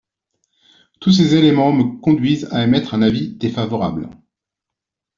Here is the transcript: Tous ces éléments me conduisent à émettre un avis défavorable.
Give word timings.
Tous 0.99 1.11
ces 1.11 1.35
éléments 1.35 1.71
me 1.71 1.99
conduisent 2.01 2.49
à 2.51 2.63
émettre 2.63 2.95
un 2.95 3.03
avis 3.03 3.33
défavorable. 3.33 4.09